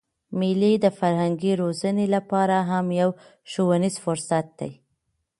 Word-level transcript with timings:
مېلې 0.39 0.73
د 0.83 0.85
فرهنګي 0.99 1.53
روزني 1.61 2.05
له 2.13 2.19
پاره 2.29 2.59
هم 2.69 2.85
یو 3.01 3.09
ښوونیز 3.51 3.95
فرصت 4.03 4.45
دئ. 4.59 4.71